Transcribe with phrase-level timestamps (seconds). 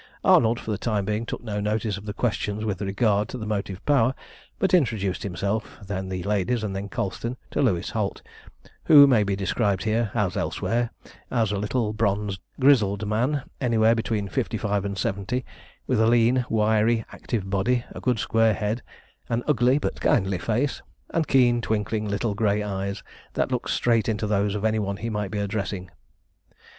[0.23, 3.45] Arnold for the time being took no notice of the questions with regard to the
[3.45, 4.15] motive power,
[4.57, 8.23] but introduced first himself, then the ladies, and then Colston, to Louis Holt,
[8.85, 10.89] who may be described here, as elsewhere,
[11.29, 15.45] as a little, bronzed, grizzled man, anywhere between fifty five and seventy,
[15.85, 18.81] with a lean, wiry, active body, a good square head,
[19.29, 20.81] an ugly but kindly face,
[21.11, 25.11] and keen, twinkling little grey eyes, that looked straight into those of any one he
[25.11, 25.91] might be addressing.